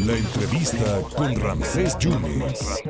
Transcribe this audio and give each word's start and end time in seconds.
La 0.00 0.16
entrevista 0.16 1.00
con 1.16 1.40
Ramsés 1.40 1.96
Yunes. 1.98 2.82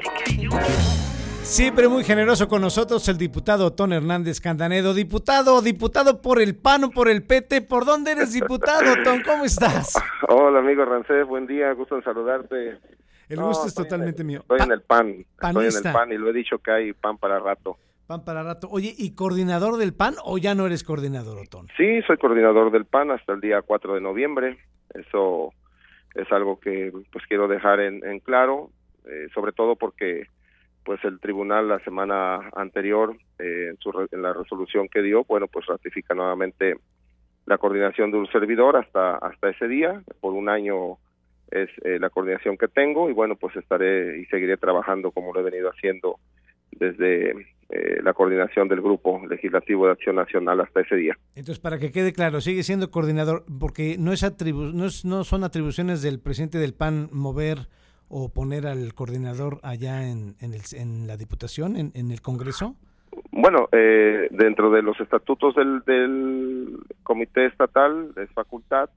Siempre 1.43 1.87
muy 1.87 2.03
generoso 2.03 2.49
con 2.49 2.63
nosotros 2.63 3.07
el 3.09 3.19
diputado 3.19 3.67
Otón 3.67 3.93
Hernández 3.93 4.41
Candanedo. 4.41 4.95
Diputado, 4.95 5.61
diputado 5.61 6.23
por 6.23 6.41
el 6.41 6.57
PAN 6.57 6.85
o 6.85 6.91
por 6.91 7.11
el 7.11 7.23
PT. 7.25 7.61
¿Por 7.63 7.85
dónde 7.85 8.13
eres 8.13 8.33
diputado, 8.33 8.91
Otón? 9.01 9.23
¿Cómo 9.23 9.45
estás? 9.45 10.01
Hola, 10.29 10.61
amigo 10.61 10.87
Rancés. 10.87 11.27
Buen 11.27 11.47
día. 11.47 11.71
Gusto 11.73 11.97
en 11.97 12.05
saludarte. 12.05 12.79
El 13.29 13.41
gusto 13.41 13.67
es 13.67 13.75
totalmente 13.75 14.25
mío. 14.25 14.41
Estoy 14.41 14.61
en 14.63 14.73
el 14.73 14.81
PAN. 14.81 15.27
Estoy 15.43 15.67
en 15.67 15.87
el 15.87 15.93
PAN 15.93 16.13
y 16.13 16.17
lo 16.17 16.31
he 16.31 16.33
dicho 16.33 16.59
que 16.59 16.71
hay 16.71 16.93
PAN 16.95 17.19
para 17.19 17.39
rato. 17.39 17.77
PAN 18.05 18.25
para 18.25 18.43
rato. 18.43 18.69
Oye, 18.71 18.95
¿y 18.97 19.15
coordinador 19.15 19.77
del 19.79 19.95
PAN 19.95 20.15
o 20.25 20.39
ya 20.39 20.55
no 20.55 20.67
eres 20.67 20.85
coordinador, 20.85 21.39
Otón? 21.39 21.69
Sí, 21.77 22.03
soy 22.07 22.17
coordinador 22.19 22.71
del 22.71 22.85
PAN 22.85 23.11
hasta 23.11 23.33
el 23.33 23.41
día 23.41 23.63
4 23.63 23.95
de 23.95 24.01
noviembre. 24.01 24.59
Eso 24.95 25.53
es 26.15 26.31
algo 26.31 26.61
que 26.61 26.93
pues 27.13 27.25
quiero 27.27 27.49
dejar 27.49 27.81
en, 27.81 28.05
en 28.05 28.21
claro, 28.21 28.71
eh, 29.07 29.29
sobre 29.35 29.53
todo 29.53 29.77
porque 29.77 30.29
pues 30.85 31.03
el 31.05 31.19
tribunal 31.19 31.69
la 31.69 31.81
semana 31.81 32.51
anterior 32.55 33.17
eh, 33.39 33.69
en, 33.71 33.77
su, 33.79 34.09
en 34.11 34.23
la 34.23 34.33
resolución 34.33 34.89
que 34.89 35.03
dio 35.03 35.25
bueno 35.25 35.49
pues 35.49 35.67
ratifica 35.67 36.15
nuevamente 36.15 36.77
la 37.47 37.59
coordinación 37.59 38.11
de 38.11 38.19
un 38.19 38.27
servidor 38.29 38.77
hasta 38.77 39.17
hasta 39.17 39.49
ese 39.49 39.67
día 39.67 40.03
por 40.21 40.35
un 40.35 40.49
año 40.49 40.99
es 41.51 41.71
eh, 41.85 41.99
la 41.99 42.11
coordinación 42.11 42.59
que 42.59 42.69
tengo 42.69 43.09
y 43.09 43.15
bueno 43.15 43.37
pues 43.37 43.57
estaré 43.57 44.19
y 44.21 44.27
seguiré 44.27 44.57
trabajando 44.59 45.11
como 45.11 45.33
lo 45.33 45.41
he 45.41 45.51
venido 45.51 45.71
haciendo 45.71 46.19
desde 46.71 47.35
eh, 47.71 48.01
la 48.03 48.13
coordinación 48.13 48.69
del 48.69 48.81
grupo 48.81 49.21
legislativo 49.29 49.87
de 49.87 49.93
acción 49.93 50.17
nacional 50.17 50.61
hasta 50.61 50.81
ese 50.81 50.97
día 50.97 51.17
entonces 51.35 51.61
para 51.61 51.79
que 51.79 51.93
quede 51.93 52.13
claro 52.13 52.41
sigue 52.41 52.63
siendo 52.63 52.91
coordinador 52.91 53.45
porque 53.59 53.97
no 53.99 54.13
es 54.13 54.23
atribu 54.23 54.73
no, 54.73 54.87
es, 54.87 55.05
no 55.05 55.25
son 55.25 55.45
atribuciones 55.45 56.03
del 56.03 56.21
presidente 56.21 56.59
del 56.59 56.75
PAN 56.75 57.09
mover 57.13 57.69
o 58.09 58.29
poner 58.29 58.67
al 58.67 58.95
coordinador 58.95 59.59
allá 59.63 60.09
en, 60.09 60.37
en, 60.41 60.55
el, 60.55 60.61
en 60.77 61.07
la 61.07 61.17
Diputación, 61.17 61.77
en, 61.77 61.91
en, 61.95 62.11
el 62.11 62.21
Congreso? 62.21 62.77
Bueno, 63.33 63.69
eh, 63.73 64.29
dentro 64.31 64.71
de 64.71 64.83
los 64.83 65.01
estatutos 65.01 65.55
del, 65.55 65.81
del, 65.81 66.79
Comité 67.03 67.47
Estatal 67.47 68.11
es 68.17 68.31
facultad 68.31 68.91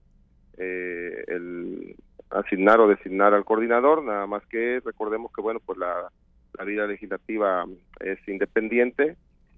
eh, 0.57 1.23
el 1.27 1.95
asignar 2.29 2.79
o 2.79 2.87
designar 2.87 3.33
al 3.33 3.45
coordinador, 3.45 4.03
nada 4.03 4.27
más 4.27 4.45
que 4.47 4.81
recordemos 4.83 5.31
que, 5.33 5.41
bueno, 5.41 5.59
pues 5.65 5.77
la, 5.77 6.11
la 6.57 6.63
vida 6.63 6.87
legislativa 6.87 7.65
es 7.99 8.19
independiente 8.27 9.15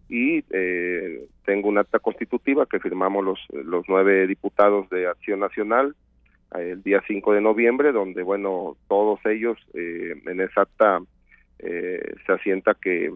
y 0.10 0.44
eh, 0.50 1.28
tengo 1.46 1.70
un 1.70 1.78
acta 1.78 2.00
constitutiva 2.00 2.66
que 2.66 2.80
firmamos 2.80 3.24
los, 3.24 3.40
los 3.52 3.86
nueve 3.88 4.26
diputados 4.28 4.90
de 4.90 5.08
Acción 5.08 5.40
Nacional, 5.40 5.96
el 6.56 6.82
día 6.82 7.02
5 7.08 7.34
de 7.34 7.42
noviembre, 7.42 7.92
donde, 7.92 8.24
bueno, 8.24 8.76
todos 8.88 9.20
ellos 9.26 9.58
eh, 9.76 10.16
en 10.26 10.42
esa 10.42 10.62
acta 10.62 11.00
eh, 11.60 12.16
se 12.26 12.32
asienta 12.32 12.74
que 12.74 13.14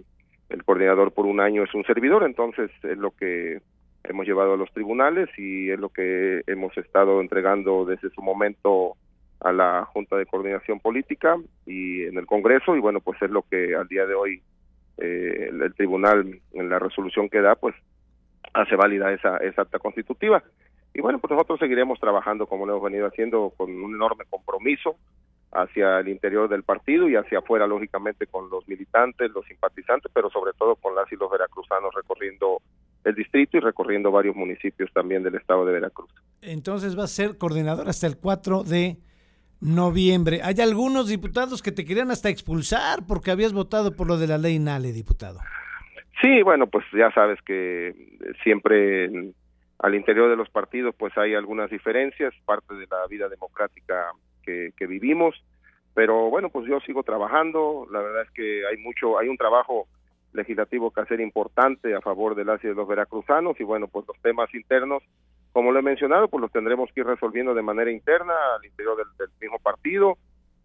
el 0.49 0.63
coordinador 0.63 1.11
por 1.13 1.25
un 1.25 1.39
año 1.39 1.63
es 1.63 1.73
un 1.73 1.83
servidor, 1.83 2.23
entonces 2.23 2.69
es 2.83 2.97
lo 2.97 3.09
que 3.11 3.59
hemos 4.03 4.27
llevado 4.27 4.53
a 4.53 4.57
los 4.57 4.71
tribunales 4.71 5.29
y 5.37 5.71
es 5.71 5.79
lo 5.79 5.89
que 5.89 6.43
hemos 6.45 6.77
estado 6.77 7.21
entregando 7.21 7.85
desde 7.85 8.11
su 8.11 8.21
momento 8.21 8.95
a 9.43 9.51
la 9.51 9.85
Junta 9.85 10.17
de 10.17 10.25
Coordinación 10.25 10.79
Política 10.79 11.35
y 11.65 12.03
en 12.05 12.17
el 12.17 12.25
Congreso 12.25 12.75
y 12.75 12.79
bueno, 12.79 13.01
pues 13.01 13.21
es 13.21 13.29
lo 13.29 13.43
que 13.43 13.75
al 13.75 13.87
día 13.87 14.05
de 14.05 14.15
hoy 14.15 14.41
eh, 14.97 15.49
el, 15.49 15.73
tribunal 15.75 16.39
en 16.53 16.69
la 16.69 16.79
resolución 16.79 17.29
que 17.29 17.41
da 17.41 17.55
pues 17.55 17.75
hace 18.53 18.75
válida 18.75 19.11
esa, 19.11 19.37
esa 19.37 19.63
acta 19.63 19.79
constitutiva. 19.79 20.43
Y 20.93 21.01
bueno, 21.01 21.19
pues 21.19 21.31
nosotros 21.31 21.59
seguiremos 21.59 21.99
trabajando 21.99 22.45
como 22.47 22.65
lo 22.65 22.73
hemos 22.73 22.83
venido 22.83 23.07
haciendo 23.07 23.51
con 23.57 23.71
un 23.71 23.95
enorme 23.95 24.25
compromiso 24.29 24.95
hacia 25.51 25.99
el 25.99 26.07
interior 26.07 26.49
del 26.49 26.63
partido 26.63 27.07
y 27.09 27.15
hacia 27.15 27.39
afuera, 27.39 27.67
lógicamente, 27.67 28.27
con 28.27 28.49
los 28.49 28.67
militantes, 28.67 29.31
los 29.31 29.45
simpatizantes, 29.45 30.11
pero 30.13 30.29
sobre 30.29 30.53
todo 30.53 30.75
con 30.75 30.95
las 30.95 31.11
y 31.11 31.15
los 31.15 31.29
veracruzanos 31.29 31.93
recorriendo 31.93 32.61
el 33.03 33.15
distrito 33.15 33.57
y 33.57 33.59
recorriendo 33.59 34.11
varios 34.11 34.35
municipios 34.35 34.91
también 34.93 35.23
del 35.23 35.35
estado 35.35 35.65
de 35.65 35.73
Veracruz. 35.73 36.09
Entonces 36.41 36.97
va 36.97 37.03
a 37.03 37.07
ser 37.07 37.37
coordinador 37.37 37.87
hasta 37.87 38.07
el 38.07 38.17
4 38.17 38.63
de 38.63 38.97
noviembre. 39.63 40.41
Hay 40.43 40.59
algunos 40.61 41.07
diputados 41.07 41.61
que 41.61 41.71
te 41.71 41.85
querían 41.85 42.11
hasta 42.11 42.29
expulsar 42.29 42.99
porque 43.07 43.31
habías 43.31 43.53
votado 43.53 43.95
por 43.95 44.07
lo 44.07 44.17
de 44.17 44.27
la 44.27 44.37
ley 44.37 44.59
Nale, 44.59 44.91
diputado. 44.91 45.39
Sí, 46.21 46.41
bueno, 46.41 46.67
pues 46.67 46.85
ya 46.93 47.11
sabes 47.11 47.41
que 47.41 47.93
siempre 48.43 49.33
al 49.79 49.95
interior 49.95 50.29
de 50.29 50.37
los 50.37 50.49
partidos 50.49 50.95
pues 50.97 51.17
hay 51.17 51.33
algunas 51.33 51.69
diferencias, 51.69 52.33
parte 52.45 52.73
de 52.75 52.87
la 52.89 53.05
vida 53.07 53.27
democrática 53.27 54.11
que, 54.43 54.71
que, 54.77 54.87
vivimos, 54.87 55.35
pero 55.93 56.29
bueno, 56.29 56.49
pues 56.49 56.67
yo 56.67 56.79
sigo 56.81 57.03
trabajando, 57.03 57.87
la 57.91 57.99
verdad 57.99 58.23
es 58.23 58.31
que 58.31 58.65
hay 58.65 58.77
mucho, 58.77 59.17
hay 59.17 59.27
un 59.27 59.37
trabajo 59.37 59.87
legislativo 60.33 60.91
que 60.91 61.01
hacer 61.01 61.19
importante 61.21 61.93
a 61.93 62.01
favor 62.01 62.35
de 62.35 62.45
las 62.45 62.61
de 62.61 62.73
los 62.73 62.87
veracruzanos 62.87 63.59
y 63.59 63.63
bueno, 63.63 63.87
pues 63.87 64.05
los 64.07 64.19
temas 64.21 64.53
internos, 64.53 65.03
como 65.53 65.71
lo 65.71 65.79
he 65.79 65.83
mencionado, 65.83 66.27
pues 66.27 66.41
los 66.41 66.51
tendremos 66.51 66.91
que 66.91 67.01
ir 67.01 67.05
resolviendo 67.05 67.53
de 67.53 67.61
manera 67.61 67.91
interna 67.91 68.33
al 68.57 68.65
interior 68.65 68.97
del, 68.97 69.29
mismo 69.39 69.59
partido 69.59 70.17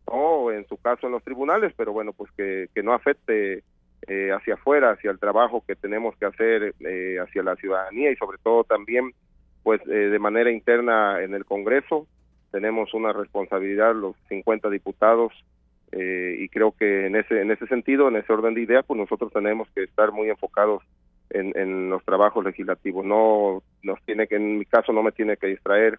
o 0.06 0.50
en 0.50 0.66
su 0.66 0.78
caso 0.78 1.06
en 1.06 1.12
los 1.12 1.22
tribunales, 1.22 1.74
pero 1.76 1.92
bueno, 1.92 2.14
pues 2.14 2.32
que, 2.32 2.68
que 2.74 2.82
no 2.82 2.94
afecte 2.94 3.62
eh, 4.06 4.32
hacia 4.32 4.54
afuera, 4.54 4.92
hacia 4.92 5.10
el 5.10 5.18
trabajo 5.18 5.62
que 5.66 5.76
tenemos 5.76 6.16
que 6.16 6.24
hacer 6.24 6.74
eh, 6.80 7.18
hacia 7.20 7.42
la 7.42 7.56
ciudadanía 7.56 8.10
y 8.10 8.16
sobre 8.16 8.38
todo 8.38 8.64
también 8.64 9.12
pues 9.62 9.82
eh, 9.86 9.90
de 9.90 10.18
manera 10.18 10.50
interna 10.50 11.22
en 11.22 11.34
el 11.34 11.44
Congreso. 11.44 12.06
Tenemos 12.50 12.94
una 12.94 13.12
responsabilidad 13.12 13.94
los 13.94 14.16
50 14.30 14.70
diputados 14.70 15.32
y 15.90 16.48
creo 16.50 16.72
que 16.72 17.06
en 17.06 17.16
ese 17.16 17.40
en 17.40 17.50
ese 17.50 17.66
sentido, 17.66 18.08
en 18.08 18.16
ese 18.16 18.30
orden 18.30 18.52
de 18.52 18.60
ideas, 18.60 18.84
pues 18.86 19.00
nosotros 19.00 19.32
tenemos 19.32 19.68
que 19.74 19.84
estar 19.84 20.12
muy 20.12 20.28
enfocados 20.28 20.82
en, 21.30 21.52
en 21.56 21.90
los 21.90 22.04
trabajos 22.04 22.44
legislativos. 22.44 23.04
No 23.04 23.62
nos 23.82 24.02
tiene 24.04 24.26
que, 24.26 24.36
en 24.36 24.58
mi 24.58 24.64
caso, 24.64 24.92
no 24.92 25.02
me 25.02 25.12
tiene 25.12 25.36
que 25.36 25.48
distraer 25.48 25.98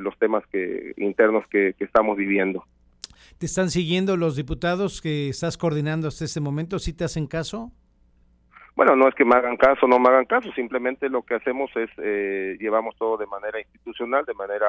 los 0.00 0.16
temas 0.18 0.46
que 0.46 0.92
internos 0.96 1.44
que, 1.48 1.74
que 1.76 1.84
estamos 1.84 2.16
viviendo. 2.16 2.64
¿Te 3.38 3.46
están 3.46 3.68
siguiendo 3.70 4.16
los 4.16 4.36
diputados 4.36 5.02
que 5.02 5.28
estás 5.28 5.58
coordinando 5.58 6.06
hasta 6.06 6.24
este 6.24 6.40
momento? 6.40 6.78
¿Sí 6.78 6.92
te 6.92 7.02
hacen 7.02 7.26
caso? 7.26 7.72
Bueno, 8.76 8.94
no 8.94 9.08
es 9.08 9.14
que 9.14 9.24
me 9.24 9.34
hagan 9.34 9.56
caso, 9.56 9.86
no 9.86 9.98
me 9.98 10.08
hagan 10.08 10.26
caso, 10.26 10.52
simplemente 10.52 11.08
lo 11.08 11.22
que 11.22 11.34
hacemos 11.34 11.70
es 11.76 11.90
eh, 11.96 12.56
llevamos 12.60 12.94
todo 12.96 13.16
de 13.16 13.26
manera 13.26 13.58
institucional, 13.58 14.24
de 14.26 14.34
manera 14.34 14.66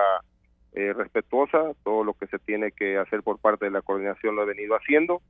eh, 0.74 0.94
respetuosa, 0.94 1.74
todo 1.84 2.06
lo 2.06 2.14
que 2.14 2.28
se 2.28 2.40
tiene 2.40 2.72
que 2.72 2.98
hacer 2.98 3.22
por 3.22 3.38
parte 3.38 3.66
de 3.66 3.72
la 3.72 3.82
coordinación 3.82 4.36
lo 4.36 4.44
he 4.44 4.48
venido 4.48 4.76
haciendo 4.76 5.22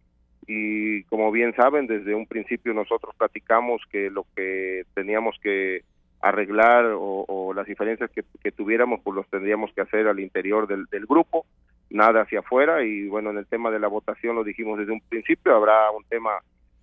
y 0.48 1.04
como 1.04 1.32
bien 1.32 1.54
saben, 1.56 1.88
desde 1.88 2.16
un 2.16 2.26
principio 2.26 2.74
nosotros 2.74 3.14
platicamos 3.18 3.82
que 3.92 4.10
lo 4.10 4.26
que 4.36 4.86
teníamos 4.94 5.38
que 5.44 5.84
arreglar 6.22 6.86
o, 6.86 7.26
o 7.28 7.54
las 7.54 7.68
diferencias 7.68 8.10
que, 8.12 8.52
tuviéramos, 8.52 9.02
pues 9.04 9.16
los 9.16 9.28
tendríamos 9.30 9.72
que 9.74 9.82
hacer 9.82 10.08
al 10.08 10.20
interior 10.20 10.68
del, 10.68 10.86
del 10.86 11.06
grupo 11.06 11.46
nada 11.90 12.22
hacia 12.22 12.40
afuera. 12.40 12.84
Y 12.84 13.08
bueno, 13.08 13.30
en 13.32 13.38
el 13.38 13.46
tema 13.46 13.70
de 13.72 13.80
la 13.80 13.88
votación 13.88 14.36
lo 14.36 14.44
dijimos 14.44 14.80
desde 14.80 14.94
un 14.94 15.02
principio, 15.02 15.54
habrá 15.54 15.92
un 15.92 16.04
tema 16.06 16.32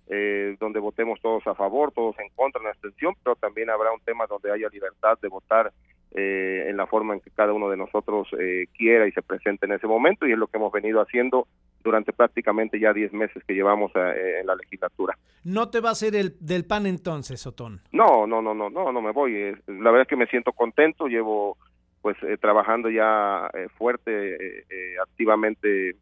eh, 0.07 0.55
donde 0.59 0.79
votemos 0.79 1.19
todos 1.19 1.45
a 1.47 1.55
favor, 1.55 1.91
todos 1.91 2.15
en 2.19 2.29
contra, 2.35 2.61
en 2.61 2.67
abstención, 2.67 3.15
pero 3.23 3.35
también 3.35 3.69
habrá 3.69 3.91
un 3.91 4.01
tema 4.01 4.27
donde 4.27 4.51
haya 4.51 4.69
libertad 4.69 5.17
de 5.21 5.27
votar 5.27 5.71
eh, 6.15 6.67
en 6.69 6.77
la 6.77 6.87
forma 6.87 7.13
en 7.13 7.19
que 7.19 7.29
cada 7.31 7.53
uno 7.53 7.69
de 7.69 7.77
nosotros 7.77 8.27
eh, 8.39 8.67
quiera 8.77 9.07
y 9.07 9.11
se 9.11 9.21
presente 9.21 9.65
en 9.65 9.73
ese 9.73 9.87
momento 9.87 10.25
y 10.25 10.31
es 10.31 10.37
lo 10.37 10.47
que 10.47 10.57
hemos 10.57 10.71
venido 10.71 11.01
haciendo 11.01 11.47
durante 11.83 12.13
prácticamente 12.13 12.79
ya 12.79 12.93
10 12.93 13.13
meses 13.13 13.43
que 13.45 13.53
llevamos 13.53 13.91
eh, 13.95 14.39
en 14.39 14.47
la 14.47 14.55
legislatura. 14.55 15.17
¿No 15.43 15.69
te 15.69 15.79
va 15.79 15.91
a 15.91 15.95
ser 15.95 16.15
el 16.15 16.35
del 16.39 16.65
PAN 16.65 16.85
entonces, 16.85 17.45
Otón? 17.45 17.81
No, 17.91 18.25
no, 18.25 18.41
no, 18.41 18.53
no, 18.53 18.69
no, 18.69 18.91
no 18.91 19.01
me 19.01 19.11
voy. 19.11 19.55
La 19.67 19.91
verdad 19.91 20.01
es 20.01 20.07
que 20.07 20.15
me 20.15 20.27
siento 20.27 20.53
contento, 20.53 21.07
llevo 21.07 21.57
pues 22.05 22.17
eh, 22.21 22.37
trabajando 22.37 22.87
ya 22.91 23.49
eh, 23.55 23.67
fuerte, 23.79 24.35
eh, 24.69 24.95
activamente 25.01 25.95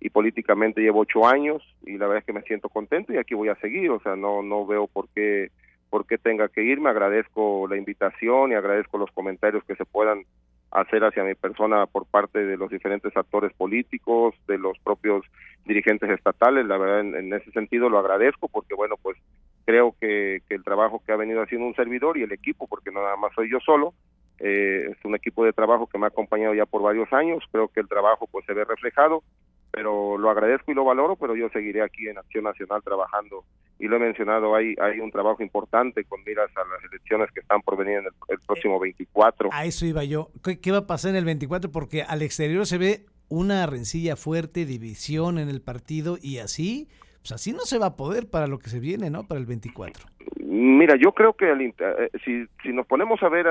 y 0.00 0.08
políticamente 0.08 0.80
llevo 0.80 1.00
ocho 1.00 1.26
años 1.26 1.60
y 1.84 1.98
la 1.98 2.06
verdad 2.06 2.18
es 2.18 2.26
que 2.26 2.32
me 2.32 2.42
siento 2.42 2.68
contento 2.68 3.12
y 3.12 3.16
aquí 3.16 3.34
voy 3.34 3.48
a 3.48 3.56
seguir, 3.56 3.90
o 3.90 3.98
sea, 3.98 4.14
no 4.14 4.40
no 4.40 4.64
veo 4.64 4.86
por 4.86 5.08
qué 5.08 5.50
por 5.90 6.06
qué 6.06 6.18
tenga 6.18 6.48
que 6.48 6.62
irme, 6.62 6.90
agradezco 6.90 7.66
la 7.68 7.76
invitación 7.76 8.52
y 8.52 8.54
agradezco 8.54 8.98
los 8.98 9.10
comentarios 9.12 9.64
que 9.64 9.76
se 9.76 9.84
puedan 9.84 10.24
hacer 10.70 11.02
hacia 11.04 11.24
mi 11.24 11.34
persona 11.34 11.86
por 11.86 12.06
parte 12.06 12.44
de 12.44 12.56
los 12.56 12.70
diferentes 12.70 13.16
actores 13.16 13.52
políticos, 13.54 14.34
de 14.46 14.58
los 14.58 14.78
propios 14.80 15.24
dirigentes 15.64 16.10
estatales, 16.10 16.66
la 16.66 16.78
verdad 16.78 17.00
en, 17.00 17.14
en 17.14 17.32
ese 17.32 17.50
sentido 17.52 17.88
lo 17.88 17.98
agradezco 17.98 18.48
porque 18.48 18.74
bueno, 18.74 18.96
pues 19.02 19.16
creo 19.64 19.94
que, 20.00 20.40
que 20.48 20.54
el 20.54 20.64
trabajo 20.64 21.02
que 21.04 21.12
ha 21.12 21.16
venido 21.16 21.42
haciendo 21.42 21.66
un 21.66 21.74
servidor 21.74 22.16
y 22.16 22.22
el 22.22 22.32
equipo, 22.32 22.66
porque 22.66 22.90
no 22.90 23.02
nada 23.02 23.16
más 23.16 23.32
soy 23.34 23.50
yo 23.50 23.60
solo, 23.60 23.92
eh, 24.38 24.88
es 24.90 25.04
un 25.04 25.14
equipo 25.14 25.44
de 25.44 25.52
trabajo 25.52 25.86
que 25.86 25.98
me 25.98 26.06
ha 26.06 26.08
acompañado 26.08 26.54
ya 26.54 26.64
por 26.64 26.80
varios 26.80 27.12
años, 27.12 27.44
creo 27.50 27.68
que 27.68 27.80
el 27.80 27.88
trabajo 27.88 28.26
pues 28.30 28.46
se 28.46 28.54
ve 28.54 28.64
reflejado 28.64 29.22
pero 29.70 30.18
lo 30.18 30.30
agradezco 30.30 30.70
y 30.70 30.74
lo 30.74 30.84
valoro, 30.84 31.16
pero 31.16 31.36
yo 31.36 31.48
seguiré 31.50 31.82
aquí 31.82 32.08
en 32.08 32.18
Acción 32.18 32.44
Nacional 32.44 32.82
trabajando 32.82 33.44
y 33.78 33.86
lo 33.86 33.96
he 33.96 34.00
mencionado, 34.00 34.54
hay, 34.54 34.74
hay 34.80 34.98
un 34.98 35.10
trabajo 35.10 35.42
importante 35.42 36.04
con 36.04 36.22
miras 36.24 36.50
a 36.56 36.60
las 36.60 36.82
elecciones 36.90 37.30
que 37.32 37.40
están 37.40 37.60
por 37.62 37.76
venir 37.76 37.98
en 37.98 38.06
el, 38.06 38.38
próximo 38.46 38.80
24. 38.80 39.50
A 39.52 39.64
eso 39.64 39.86
iba 39.86 40.02
yo. 40.02 40.30
¿Qué, 40.42 40.60
¿Qué, 40.60 40.72
va 40.72 40.78
a 40.78 40.86
pasar 40.86 41.10
en 41.10 41.16
el 41.16 41.24
24? 41.24 41.70
Porque 41.70 42.02
al 42.02 42.22
exterior 42.22 42.66
se 42.66 42.78
ve 42.78 43.06
una 43.28 43.66
rencilla 43.66 44.16
fuerte, 44.16 44.64
división 44.64 45.38
en 45.38 45.48
el 45.48 45.60
partido 45.60 46.16
y 46.20 46.38
así, 46.38 46.88
pues 47.20 47.32
así 47.32 47.52
no 47.52 47.60
se 47.60 47.78
va 47.78 47.86
a 47.86 47.96
poder 47.96 48.28
para 48.28 48.46
lo 48.46 48.58
que 48.58 48.70
se 48.70 48.80
viene, 48.80 49.10
¿no? 49.10 49.28
Para 49.28 49.38
el 49.40 49.46
24. 49.46 50.06
Mira, 50.40 50.96
yo 50.96 51.12
creo 51.12 51.34
que 51.34 51.52
eh, 51.52 52.10
si, 52.24 52.46
si 52.62 52.72
nos 52.72 52.86
ponemos 52.86 53.22
a 53.22 53.28
ver 53.28 53.46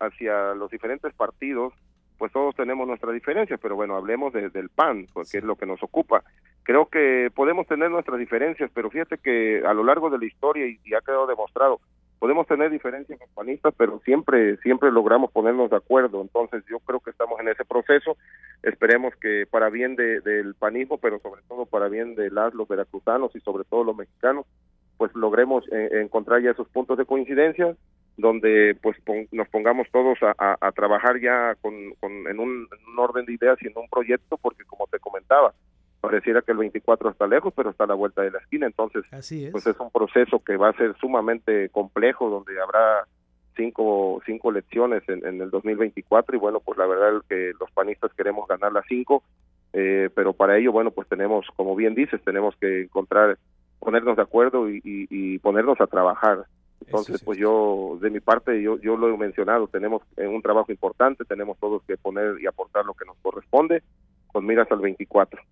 hacia 0.00 0.54
los 0.54 0.70
diferentes 0.70 1.14
partidos, 1.14 1.72
pues 2.18 2.32
todos 2.32 2.54
tenemos 2.56 2.86
nuestras 2.86 3.14
diferencias, 3.14 3.60
pero 3.62 3.76
bueno, 3.76 3.96
hablemos 3.96 4.32
del 4.32 4.68
PAN, 4.68 5.06
porque 5.12 5.38
es 5.38 5.44
lo 5.44 5.56
que 5.56 5.66
nos 5.66 5.82
ocupa. 5.82 6.24
Creo 6.64 6.86
que 6.86 7.30
podemos 7.34 7.66
tener 7.66 7.90
nuestras 7.90 8.18
diferencias, 8.18 8.70
pero 8.74 8.90
fíjate 8.90 9.18
que 9.18 9.62
a 9.64 9.72
lo 9.72 9.84
largo 9.84 10.10
de 10.10 10.18
la 10.18 10.26
historia, 10.26 10.66
y, 10.66 10.94
ha 10.94 11.00
quedado 11.00 11.28
demostrado, 11.28 11.80
podemos 12.18 12.48
tener 12.48 12.70
diferencias 12.70 13.18
con 13.20 13.28
panistas, 13.34 13.72
pero 13.78 14.00
siempre, 14.04 14.56
siempre 14.58 14.90
logramos 14.90 15.30
ponernos 15.30 15.70
de 15.70 15.76
acuerdo. 15.76 16.20
Entonces 16.20 16.64
yo 16.68 16.80
creo 16.80 16.98
que 16.98 17.10
estamos 17.10 17.38
en 17.38 17.48
ese 17.48 17.64
proceso. 17.64 18.16
Esperemos 18.64 19.14
que 19.16 19.46
para 19.48 19.70
bien 19.70 19.94
del 19.94 20.56
panismo, 20.56 20.98
pero 20.98 21.20
sobre 21.20 21.42
todo 21.48 21.66
para 21.66 21.88
bien 21.88 22.16
de 22.16 22.30
las, 22.30 22.52
los 22.52 22.66
veracruzanos 22.66 23.34
y 23.36 23.40
sobre 23.40 23.62
todo 23.64 23.84
los 23.84 23.96
mexicanos, 23.96 24.44
pues 24.96 25.14
logremos 25.14 25.64
eh, 25.70 26.00
encontrar 26.02 26.42
ya 26.42 26.50
esos 26.50 26.68
puntos 26.68 26.98
de 26.98 27.06
coincidencia 27.06 27.76
donde 28.18 28.76
pues 28.82 28.96
nos 29.30 29.48
pongamos 29.48 29.86
todos 29.92 30.18
a, 30.22 30.72
trabajar 30.72 31.20
ya 31.20 31.54
con, 31.62 31.72
en, 32.02 32.40
un, 32.40 32.68
orden 32.98 33.24
de 33.24 33.34
ideas 33.34 33.56
y 33.62 33.68
en 33.68 33.72
un 33.76 33.88
proyecto 33.88 34.36
porque 34.36 34.64
como 34.64 34.88
te 34.88 34.98
comentaba 34.98 35.54
pareciera 36.00 36.42
que 36.42 36.50
el 36.50 36.58
24 36.58 37.10
está 37.10 37.28
lejos 37.28 37.54
pero 37.56 37.70
está 37.70 37.84
a 37.84 37.86
la 37.86 37.94
vuelta 37.94 38.22
de 38.22 38.32
la 38.32 38.38
esquina. 38.38 38.66
Entonces 38.66 39.04
pues 39.52 39.66
es 39.66 39.78
un 39.78 39.90
proceso 39.90 40.40
que 40.40 40.56
va 40.56 40.70
a 40.70 40.76
ser 40.76 40.96
sumamente 41.00 41.68
complejo 41.68 42.28
donde 42.28 42.60
habrá 42.60 43.06
cinco 43.56 44.20
cinco 44.26 44.50
elecciones 44.50 45.08
en, 45.08 45.24
en 45.24 45.40
el 45.40 45.50
2024 45.50 46.34
y 46.36 46.38
bueno 46.40 46.58
pues 46.58 46.76
la 46.76 46.86
verdad 46.86 47.18
es 47.18 47.22
que 47.28 47.52
los 47.58 47.70
panistas 47.70 48.12
queremos 48.14 48.48
ganar 48.48 48.72
las 48.72 48.84
cinco 48.88 49.22
eh, 49.72 50.10
pero 50.14 50.32
para 50.32 50.56
ello 50.56 50.70
bueno 50.70 50.92
pues 50.92 51.08
tenemos 51.08 51.46
como 51.56 51.74
bien 51.74 51.94
dices 51.96 52.20
tenemos 52.24 52.54
que 52.60 52.82
encontrar 52.82 53.36
ponernos 53.80 54.14
de 54.14 54.22
acuerdo 54.22 54.68
y 54.70 55.38
ponernos 55.40 55.80
a 55.80 55.88
trabajar 55.88 56.46
entonces, 56.88 57.22
pues 57.22 57.38
yo, 57.38 57.98
de 58.00 58.08
mi 58.08 58.20
parte, 58.20 58.62
yo, 58.62 58.80
yo 58.80 58.96
lo 58.96 59.12
he 59.12 59.16
mencionado, 59.18 59.68
tenemos 59.68 60.02
un 60.16 60.40
trabajo 60.40 60.72
importante, 60.72 61.24
tenemos 61.26 61.58
todos 61.58 61.82
que 61.86 61.98
poner 61.98 62.40
y 62.40 62.46
aportar 62.46 62.86
lo 62.86 62.94
que 62.94 63.04
nos 63.04 63.16
corresponde, 63.18 63.82
con 64.28 64.46
miras 64.46 64.70
al 64.70 64.80
24. 64.80 65.42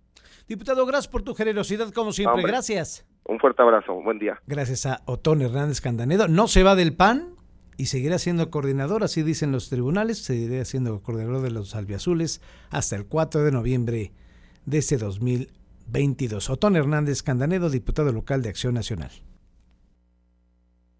Diputado, 0.47 0.83
gracias 0.87 1.07
por 1.07 1.21
tu 1.21 1.35
generosidad, 1.35 1.91
como 1.91 2.11
siempre. 2.11 2.41
gracias. 2.41 3.05
Un 3.25 3.39
fuerte 3.39 3.61
abrazo, 3.61 3.93
un 3.93 4.03
buen 4.03 4.17
día. 4.17 4.41
Gracias 4.47 4.87
a 4.87 5.01
Otón 5.05 5.43
Hernández 5.43 5.79
Candanedo. 5.79 6.27
No 6.27 6.47
se 6.47 6.63
va 6.63 6.75
del 6.75 6.95
PAN 6.95 7.35
y 7.77 7.85
seguirá 7.85 8.17
siendo 8.17 8.49
coordinador, 8.49 9.03
así 9.03 9.21
dicen 9.21 9.51
los 9.51 9.69
tribunales, 9.69 10.17
seguirá 10.23 10.65
siendo 10.65 11.03
coordinador 11.03 11.41
de 11.41 11.51
los 11.51 11.75
albiazules 11.75 12.41
hasta 12.71 12.95
el 12.95 13.05
4 13.05 13.43
de 13.43 13.51
noviembre 13.51 14.11
de 14.65 14.77
este 14.79 14.97
2022. 14.97 16.49
Otón 16.49 16.75
Hernández 16.75 17.21
Candanedo, 17.21 17.69
diputado 17.69 18.11
local 18.11 18.41
de 18.41 18.49
Acción 18.49 18.73
Nacional. 18.73 19.11